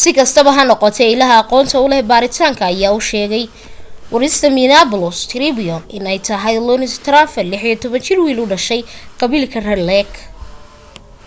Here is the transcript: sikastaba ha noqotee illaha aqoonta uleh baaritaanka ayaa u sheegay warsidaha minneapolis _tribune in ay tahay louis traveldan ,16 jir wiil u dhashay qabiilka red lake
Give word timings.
sikastaba 0.00 0.50
ha 0.56 0.62
noqotee 0.70 1.06
illaha 1.14 1.34
aqoonta 1.42 1.76
uleh 1.86 2.00
baaritaanka 2.10 2.62
ayaa 2.72 2.96
u 2.98 3.02
sheegay 3.08 3.44
warsidaha 4.12 4.56
minneapolis 4.56 5.18
_tribune 5.32 5.82
in 5.96 6.02
ay 6.12 6.18
tahay 6.28 6.56
louis 6.66 6.92
traveldan 7.06 7.62
,16 7.68 8.06
jir 8.06 8.18
wiil 8.24 8.38
u 8.44 8.50
dhashay 8.52 8.80
qabiilka 9.20 9.58
red 9.66 9.80
lake 9.90 10.18